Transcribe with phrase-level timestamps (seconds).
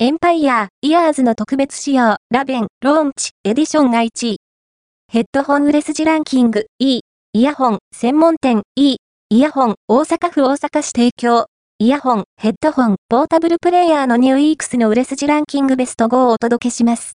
[0.00, 4.36] エンパイアイヤーズの特別仕様ラベンローンチエディションが1位。
[5.12, 7.00] ヘッドホン売れ筋ランキング E。
[7.32, 8.98] イヤホン専門店 E。
[9.30, 11.46] イヤホン大阪府大阪市提供。
[11.80, 17.06] イヤホン、ヘッドホン、ポータブルプレイヤーのニューイークスの売れ筋ランキングベスト5をお届けします。